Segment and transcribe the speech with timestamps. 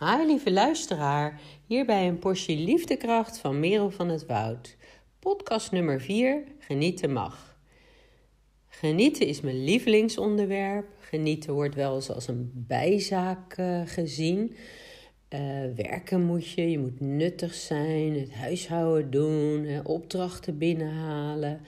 [0.00, 4.76] Hi lieve luisteraar, hier bij een portie liefdekracht van Merel van het Woud.
[5.18, 7.58] Podcast nummer 4, Genieten mag.
[8.68, 10.86] Genieten is mijn lievelingsonderwerp.
[11.00, 14.56] Genieten wordt wel eens als een bijzaak uh, gezien.
[15.34, 15.40] Uh,
[15.76, 21.60] werken moet je, je moet nuttig zijn, het huishouden doen, opdrachten binnenhalen.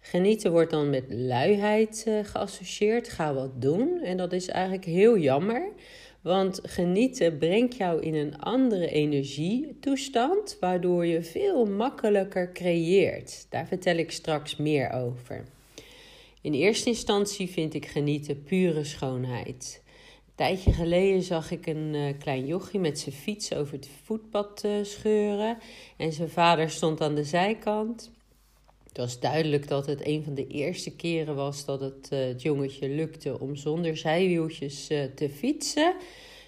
[0.00, 3.08] Genieten wordt dan met luiheid uh, geassocieerd.
[3.08, 4.00] Ga wat doen.
[4.02, 5.72] En dat is eigenlijk heel jammer.
[6.24, 13.46] Want genieten brengt jou in een andere energietoestand, waardoor je veel makkelijker creëert.
[13.48, 15.44] Daar vertel ik straks meer over.
[16.40, 19.82] In eerste instantie vind ik genieten pure schoonheid.
[20.26, 24.62] Een tijdje geleden zag ik een uh, klein jochie met zijn fiets over het voetpad
[24.66, 25.58] uh, scheuren.
[25.96, 28.10] En zijn vader stond aan de zijkant.
[28.88, 32.42] Het was duidelijk dat het een van de eerste keren was dat het, uh, het
[32.42, 35.94] jongetje lukte om zonder zijwieltjes te fietsen.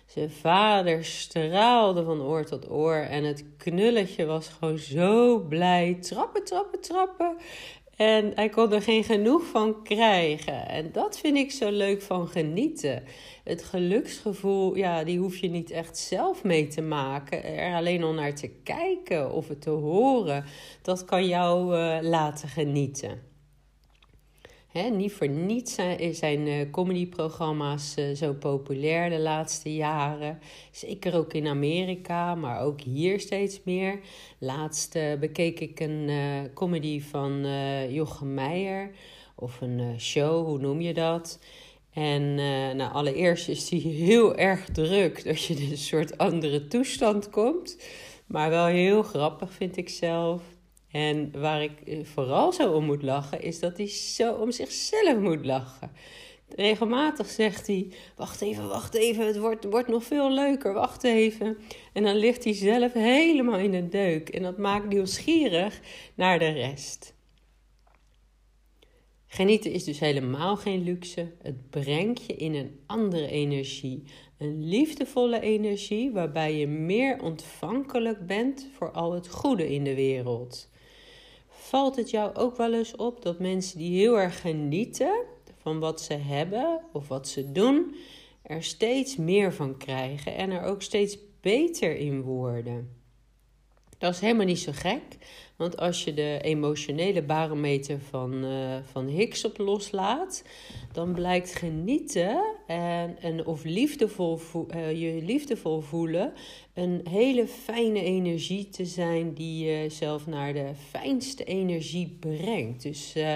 [0.06, 5.98] Zijn vader straalde van oor tot oor en het knulletje was gewoon zo blij.
[6.00, 7.36] Trappen, trappen, trappen.
[7.96, 10.68] En hij kon er geen genoeg van krijgen.
[10.68, 13.02] En dat vind ik zo leuk van genieten.
[13.44, 17.44] Het geluksgevoel, ja, die hoef je niet echt zelf mee te maken.
[17.44, 20.44] Er alleen al naar te kijken of het te horen,
[20.82, 23.20] dat kan jou uh, laten genieten.
[24.84, 25.74] Niet voor niets
[26.10, 30.38] zijn, uh, comedyprogramma's uh, zo populair de laatste jaren.
[30.70, 34.00] Zeker ook in Amerika, maar ook hier steeds meer.
[34.38, 36.10] Laatst uh, bekeek ik een
[36.54, 37.46] comedy van
[37.90, 38.90] Jochem Meijer.
[39.34, 41.38] Of een show, hoe noem je dat?
[41.92, 42.34] En
[42.76, 47.78] nou, allereerst is die heel erg druk dat je in een soort andere toestand komt.
[48.26, 50.55] Maar wel heel grappig vind ik zelf.
[50.90, 55.18] En waar ik eh, vooral zo om moet lachen, is dat hij zo om zichzelf
[55.18, 55.90] moet lachen.
[56.48, 61.58] Regelmatig zegt hij: Wacht even, wacht even, het wordt, wordt nog veel leuker, wacht even.
[61.92, 64.28] En dan ligt hij zelf helemaal in de deuk.
[64.28, 65.80] En dat maakt nieuwsgierig
[66.14, 67.14] naar de rest.
[69.26, 71.32] Genieten is dus helemaal geen luxe.
[71.42, 74.02] Het brengt je in een andere energie.
[74.38, 80.70] Een liefdevolle energie waarbij je meer ontvankelijk bent voor al het goede in de wereld.
[81.66, 85.24] Valt het jou ook wel eens op dat mensen die heel erg genieten
[85.56, 87.94] van wat ze hebben of wat ze doen,
[88.42, 92.95] er steeds meer van krijgen en er ook steeds beter in worden?
[93.98, 95.02] Dat is helemaal niet zo gek,
[95.56, 100.42] want als je de emotionele barometer van, uh, van Higgs op loslaat,
[100.92, 104.40] dan blijkt genieten en, en of liefdevol
[104.74, 106.32] uh, je liefdevol voelen
[106.74, 112.82] een hele fijne energie te zijn die je zelf naar de fijnste energie brengt.
[112.82, 113.34] Dus uh,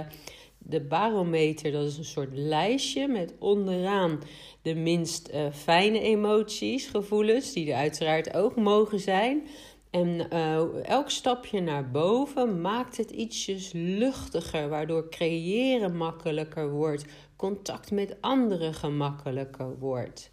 [0.58, 4.20] de barometer, dat is een soort lijstje met onderaan
[4.62, 9.42] de minst fijne emoties, gevoelens, die er uiteraard ook mogen zijn.
[9.90, 17.04] En uh, elk stapje naar boven maakt het ietsjes luchtiger, waardoor creëren makkelijker wordt,
[17.36, 20.30] contact met anderen gemakkelijker wordt.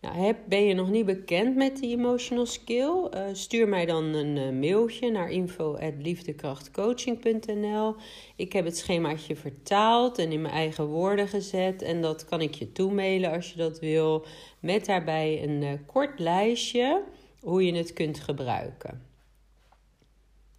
[0.00, 3.08] Nou, heb, ben je nog niet bekend met die emotional skill?
[3.14, 7.94] Uh, stuur mij dan een uh, mailtje naar info@liefdekrachtcoaching.nl.
[8.36, 12.54] Ik heb het schemaatje vertaald en in mijn eigen woorden gezet en dat kan ik
[12.54, 14.26] je toemailen als je dat wil,
[14.60, 17.02] met daarbij een kort lijstje
[17.46, 19.02] hoe je het kunt gebruiken.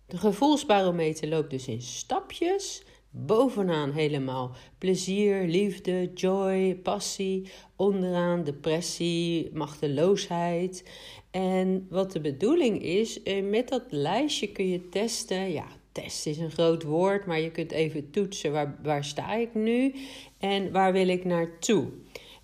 [0.06, 2.84] De gevoelsbarometer loopt dus in stapjes.
[3.10, 7.52] Bovenaan helemaal plezier, liefde, joy, passie.
[7.76, 10.90] Onderaan depressie, machteloosheid.
[11.32, 15.52] En wat de bedoeling is, eh, met dat lijstje kun je testen.
[15.52, 19.54] Ja, test is een groot woord, maar je kunt even toetsen waar, waar sta ik
[19.54, 19.96] nu
[20.38, 21.88] en waar wil ik naartoe.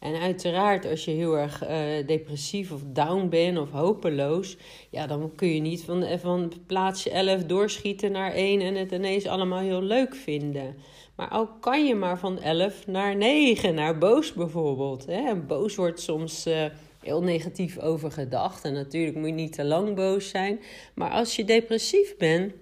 [0.03, 4.58] En uiteraard, als je heel erg uh, depressief of down bent of hopeloos,
[4.90, 9.25] ja, dan kun je niet van, van plaatsje 11 doorschieten naar 1 en het ineens
[9.25, 10.75] allemaal heel leuk vinden.
[11.16, 15.06] Maar ook kan je maar van 11 naar 9, naar boos bijvoorbeeld.
[15.06, 15.36] Hè?
[15.36, 16.66] Boos wordt soms uh,
[17.00, 18.63] heel negatief over gedacht.
[18.63, 20.60] En natuurlijk moet je niet te lang boos zijn.
[20.95, 22.54] Maar als je depressief bent,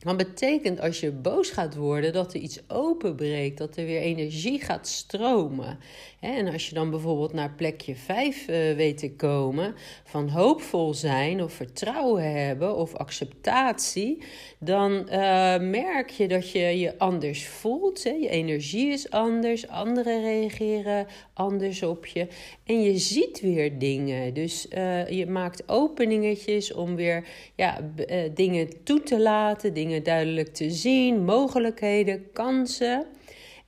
[0.00, 4.60] dan betekent als je boos gaat worden dat er iets openbreekt, dat er weer energie
[4.60, 5.78] gaat stromen.
[6.20, 9.74] En als je dan bijvoorbeeld naar plekje 5 uh, eh, weet te komen,
[10.04, 14.22] van hoopvol zijn of vertrouwen hebben of acceptatie,
[14.58, 18.02] dan uh, merk je dat je je anders voelt.
[18.02, 22.26] Je energie is anders, anderen reageren anders op je
[22.64, 24.34] en je ziet weer dingen.
[24.34, 27.92] Dus uh, je maakt openingetjes om weer ja,
[28.34, 33.06] dingen toe te laten, dingen duidelijk te zien, mogelijkheden, kansen.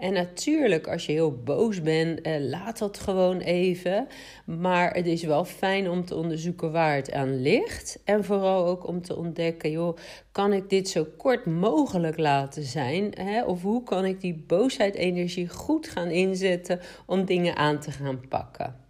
[0.02, 4.06] En natuurlijk, als je heel boos bent, eh, laat dat gewoon even.
[4.46, 8.00] Maar het is wel fijn om te onderzoeken waar het aan ligt.
[8.04, 9.96] En vooral ook om te ontdekken, joh,
[10.32, 13.14] kan ik dit zo kort mogelijk laten zijn?
[13.46, 18.81] Of hoe kan ik die boosheid-energie goed gaan inzetten om dingen aan te gaan pakken?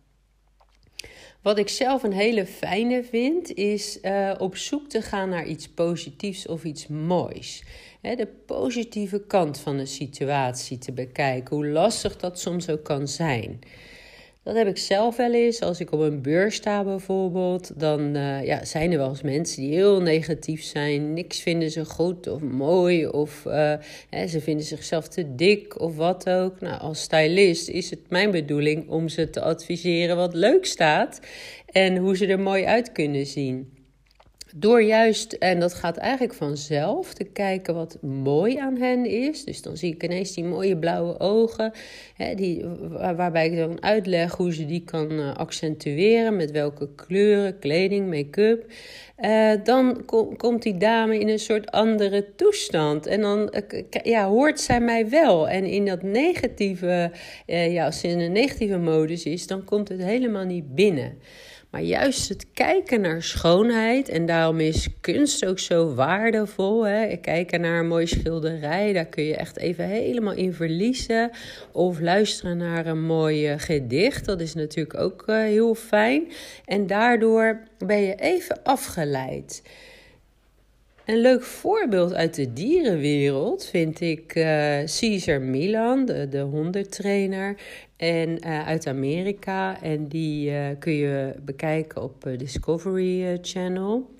[1.42, 5.68] Wat ik zelf een hele fijne vind, is uh, op zoek te gaan naar iets
[5.68, 7.64] positiefs of iets moois.
[8.00, 13.60] de positieve kant van een situatie te bekijken, hoe lastig dat soms ook kan zijn.
[14.44, 15.60] Dat heb ik zelf wel eens.
[15.60, 19.62] Als ik op een beurs sta bijvoorbeeld, dan uh, ja, zijn er wel eens mensen
[19.62, 21.12] die heel negatief zijn.
[21.12, 23.74] Niks vinden ze goed of mooi of uh,
[24.10, 26.60] hè, ze vinden zichzelf te dik of wat ook.
[26.60, 31.20] Nou, als stylist is het mijn bedoeling om ze te adviseren wat leuk staat
[31.66, 33.81] en hoe ze er mooi uit kunnen zien.
[34.56, 39.44] Door juist, en dat gaat eigenlijk vanzelf, te kijken wat mooi aan hen is.
[39.44, 41.72] Dus dan zie ik ineens die mooie blauwe ogen,
[42.14, 47.58] hè, die, waarbij ik dan uitleg hoe ze die kan eh, accentueren, met welke kleuren,
[47.58, 48.66] kleding, make-up.
[49.18, 50.04] Uh, dan
[50.36, 53.06] komt die dame in een soort andere toestand.
[53.06, 55.48] En dan uh, ja, hoort zij mij wel.
[55.48, 57.10] En in dat negatieve,
[57.46, 61.18] ja, als ze in een negatieve modus is, dan komt het helemaal niet binnen.
[61.72, 66.86] Maar juist het kijken naar schoonheid, en daarom is kunst ook zo waardevol.
[66.86, 67.16] Hè?
[67.16, 71.30] Kijken naar een mooie schilderij, daar kun je echt even helemaal in verliezen.
[71.72, 76.32] Of luisteren naar een mooi gedicht, dat is natuurlijk ook uh, heel fijn.
[76.64, 79.62] En daardoor ben je even afgeleid.
[81.04, 84.44] Een leuk voorbeeld uit de dierenwereld vind ik uh,
[84.84, 87.56] Caesar Milan, de, de hondentrainer.
[88.02, 89.82] En uh, uit Amerika.
[89.82, 94.14] En die uh, kun je bekijken op Discovery Channel.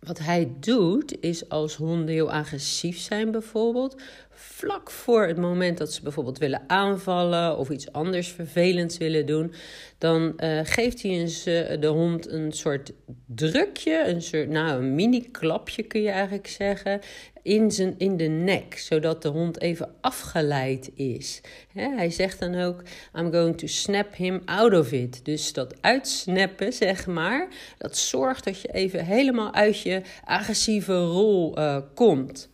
[0.00, 5.92] Wat hij doet, is als honden heel agressief zijn bijvoorbeeld, vlak voor het moment dat
[5.92, 9.52] ze bijvoorbeeld willen aanvallen of iets anders vervelends willen doen,
[9.98, 12.92] dan geeft hij een, de hond een soort
[13.26, 17.00] drukje, een soort, nou, een mini-klapje kun je eigenlijk zeggen,
[17.44, 21.40] in, zijn, in de nek, zodat de hond even afgeleid is.
[21.72, 22.82] hij zegt dan ook:
[23.14, 25.24] I'm going to snap him out of it.
[25.24, 27.48] Dus dat uitsnappen, zeg maar,
[27.78, 32.48] dat zorgt dat je even helemaal uit je agressieve rol uh, komt.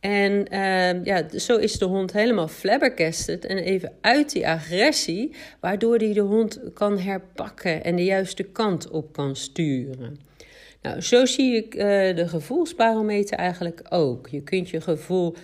[0.00, 5.96] En uh, ja, zo is de hond helemaal flabbergasted en even uit die agressie, waardoor
[5.96, 10.25] hij de hond kan herpakken en de juiste kant op kan sturen.
[10.86, 11.82] Nou, zo zie ik uh,
[12.16, 14.28] de gevoelsbarometer eigenlijk ook.
[14.28, 15.34] Je kunt je gevoel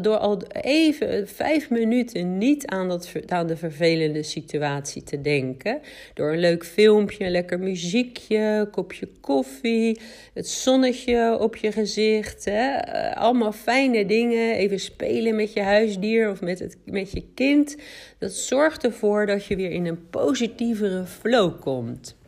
[0.00, 5.80] door al even vijf minuten niet aan, dat, aan de vervelende situatie te denken.
[6.14, 10.00] Door een leuk filmpje, lekker muziekje, kopje koffie,
[10.34, 12.44] het zonnetje op je gezicht.
[12.44, 12.70] Hè?
[12.76, 14.54] Eh, allemaal fijne dingen.
[14.54, 17.76] Even spelen met je huisdier of met, het, met je kind.
[18.18, 22.20] Dat zorgt ervoor dat je weer in een positievere flow komt.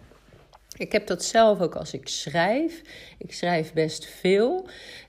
[0.76, 2.82] Ik heb dat zelf ook als ik schrijf.
[3.18, 4.68] Ik schrijf best veel.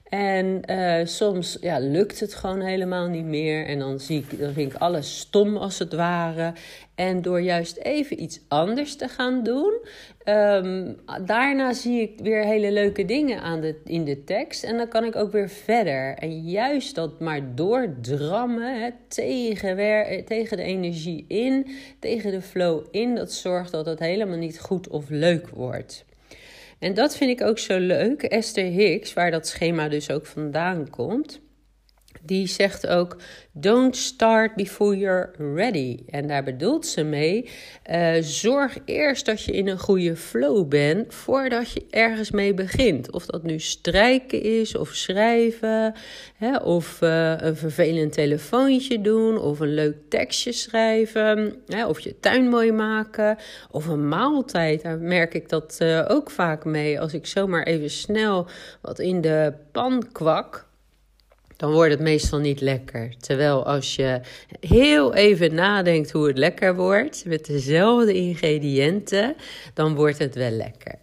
[0.10, 3.66] En uh, soms ja, lukt het gewoon helemaal niet meer.
[3.66, 6.54] En dan, zie ik, dan vind ik alles stom als het ware.
[6.96, 9.74] En door juist even iets anders te gaan doen,
[10.25, 14.63] um, daarna zie ik weer hele leuke dingen aan de, in de tekst.
[14.63, 16.16] En dan kan ik ook weer verder.
[16.18, 19.75] En juist dat maar doordrammen tegen,
[20.26, 21.68] tegen de energie in,
[22.00, 26.06] tegen de flow in, dat zorgt dat het helemaal niet goed of leuk wordt.
[26.85, 28.23] En dat vind ik ook zo leuk.
[28.23, 31.42] Esther Hicks, waar dat schema dus ook vandaan komt,
[32.26, 33.18] die zegt ook:
[33.52, 36.00] Don't start before you're ready.
[36.10, 37.50] En daar bedoelt ze mee:
[37.92, 43.12] uh, zorg eerst dat je in een goede flow bent voordat je ergens mee begint.
[43.12, 45.94] Of dat nu strijken is, of schrijven,
[46.38, 52.20] hè, of uh, een vervelend telefoontje doen, of een leuk tekstje schrijven, hè, of je
[52.20, 53.38] tuin mooi maken,
[53.72, 54.82] of een maaltijd.
[54.82, 57.00] Daar merk ik dat uh, ook vaak mee.
[57.00, 58.48] Als ik zomaar even snel
[58.82, 60.65] wat in de pan kwak
[61.57, 63.14] dan wordt het meestal niet lekker.
[63.19, 64.19] Terwijl als je
[64.59, 69.35] heel even nadenkt hoe het lekker wordt, met dezelfde ingrediënten,
[69.74, 70.95] dan wordt het wel lekker.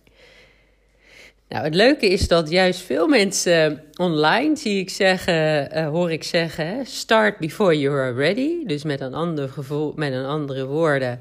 [1.52, 6.25] Nou, het leuke is dat juist veel mensen online, zie ik zeggen, uh, hoor ik
[6.25, 8.66] zeggen, start before you are ready.
[8.66, 11.21] Dus met een ander gevoel, met een andere woorden,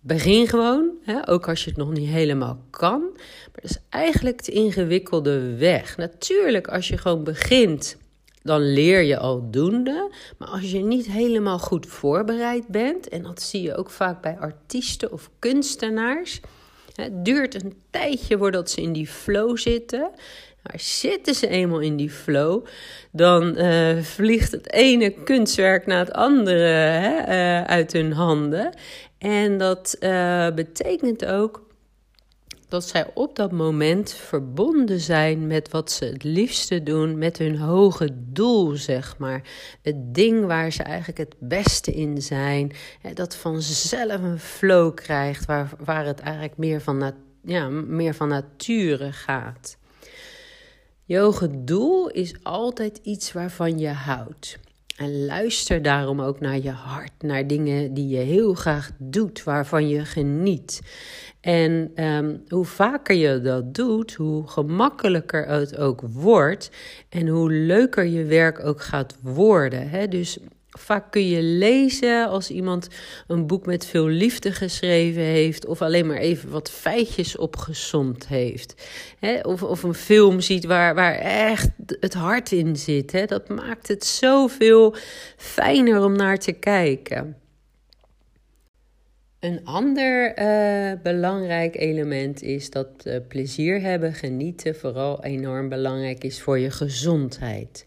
[0.00, 0.90] begin gewoon.
[1.04, 3.00] Hè, ook als je het nog niet helemaal kan.
[3.12, 5.96] Maar dat is eigenlijk de ingewikkelde weg.
[5.96, 7.96] Natuurlijk, als je gewoon begint
[8.42, 10.10] dan leer je aldoende.
[10.38, 14.36] Maar als je niet helemaal goed voorbereid bent, en dat zie je ook vaak bij
[14.38, 16.40] artiesten of kunstenaars,
[16.92, 20.10] Het duurt een tijdje voordat ze in die flow zitten.
[20.62, 22.66] Maar zitten ze eenmaal in die flow,
[23.10, 28.74] dan uh, vliegt het ene kunstwerk na het andere hè, uh, uit hun handen.
[29.18, 31.62] En dat uh, betekent ook
[32.72, 37.58] dat zij op dat moment verbonden zijn met wat ze het liefste doen, met hun
[37.58, 39.42] hoge doel, zeg maar.
[39.82, 42.72] Het ding waar ze eigenlijk het beste in zijn,
[43.14, 49.12] dat vanzelf een flow krijgt, waar, waar het eigenlijk meer van, ja, meer van nature
[49.12, 49.76] gaat.
[51.04, 54.58] Je hoge doel is altijd iets waarvan je houdt.
[55.02, 59.88] En luister daarom ook naar je hart, naar dingen die je heel graag doet, waarvan
[59.88, 60.80] je geniet.
[61.40, 66.70] En um, hoe vaker je dat doet, hoe gemakkelijker het ook wordt
[67.08, 69.88] en hoe leuker je werk ook gaat worden.
[69.90, 70.08] Hè?
[70.08, 70.38] Dus
[70.78, 72.88] Vaak kun je lezen als iemand
[73.26, 78.74] een boek met veel liefde geschreven heeft, of alleen maar even wat feitjes opgezomd heeft.
[79.42, 83.28] of, of een film ziet waar, waar echt het hart in zit.
[83.28, 84.94] Dat maakt het zoveel
[85.36, 87.36] fijner om naar te kijken.
[89.42, 96.40] Een ander uh, belangrijk element is dat uh, plezier hebben, genieten, vooral enorm belangrijk is
[96.40, 97.86] voor je gezondheid.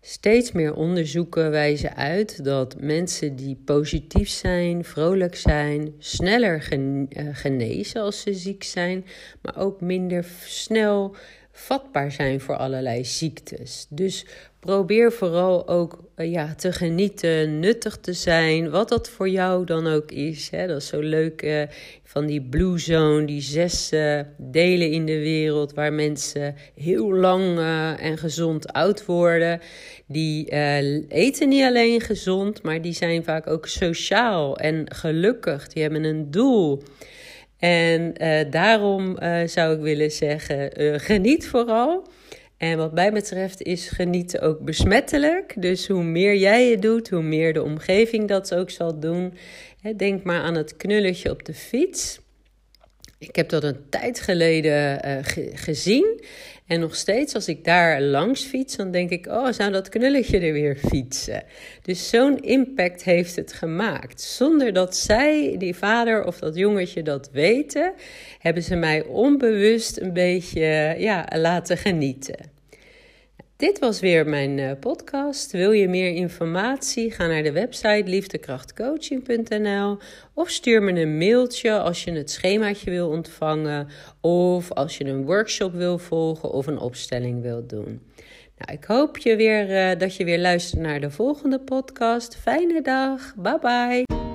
[0.00, 8.00] Steeds meer onderzoeken wijzen uit dat mensen die positief zijn, vrolijk zijn, sneller eh, genezen
[8.00, 9.06] als ze ziek zijn,
[9.42, 11.16] maar ook minder snel
[11.58, 13.86] vatbaar zijn voor allerlei ziektes.
[13.88, 14.26] Dus
[14.60, 19.86] probeer vooral ook eh, ja, te genieten, nuttig te zijn, wat dat voor jou dan
[19.86, 20.50] ook is.
[20.50, 20.66] Hè.
[20.66, 21.62] Dat is zo leuk uh,
[22.04, 27.58] van die Blue Zone, die zes uh, delen in de wereld waar mensen heel lang
[27.98, 29.60] en gezond oud worden.
[30.06, 30.50] Die
[31.08, 35.68] eten niet alleen gezond, maar die zijn vaak ook sociaal en gelukkig.
[35.68, 36.82] Die hebben een doel.
[37.58, 42.06] En uh, daarom uh, zou ik willen zeggen: uh, geniet vooral.
[42.56, 45.54] En wat mij betreft is genieten ook besmettelijk.
[45.56, 49.34] Dus hoe meer jij het doet, hoe meer de omgeving dat ook zal doen.
[49.96, 52.20] Denk maar aan het knulletje op de fiets.
[53.18, 55.00] Ik heb dat een tijd geleden
[55.54, 56.20] gezien.
[56.68, 60.38] En nog steeds, als ik daar langs fiets, dan denk ik: oh, zou dat knulletje
[60.38, 61.42] er weer fietsen?
[61.82, 64.20] Dus zo'n impact heeft het gemaakt.
[64.20, 67.92] Zonder dat zij, die vader of dat jongetje, dat weten,
[68.38, 72.56] hebben ze mij onbewust een beetje ja, laten genieten.
[73.58, 75.52] Dit was weer mijn uh, podcast.
[75.52, 77.10] Wil je meer informatie?
[77.10, 79.98] Ga naar de website liefdekrachtcoaching.nl
[80.34, 83.88] of stuur me een mailtje als je het schemaatje wil ontvangen
[84.20, 88.02] of als je een workshop wil volgen of een opstelling wil doen.
[88.58, 92.36] Nou, ik hoop je weer, uh, dat je weer luistert naar de volgende podcast.
[92.36, 93.34] Fijne dag.
[93.36, 94.27] Bye bye.